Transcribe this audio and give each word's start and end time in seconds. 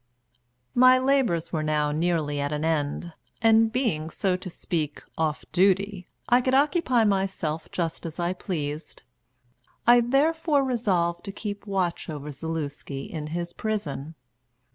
My 0.73 0.97
labours 0.97 1.53
were 1.53 1.61
now 1.61 1.91
nearly 1.91 2.39
at 2.41 2.51
an 2.51 2.65
end, 2.65 3.13
and 3.39 3.71
being, 3.71 4.09
so 4.09 4.35
to 4.35 4.49
speak, 4.49 5.03
off 5.15 5.45
duty, 5.51 6.07
I 6.27 6.41
could 6.41 6.55
occupy 6.55 7.03
myself 7.03 7.69
just 7.71 8.07
as 8.07 8.19
I 8.19 8.33
pleased. 8.33 9.03
I 9.85 9.99
therefore 10.01 10.63
resolved 10.63 11.23
to 11.25 11.31
keep 11.31 11.67
watch 11.67 12.09
over 12.09 12.31
Zaluski 12.31 13.11
in 13.11 13.27
his 13.27 13.53
prison. 13.53 14.15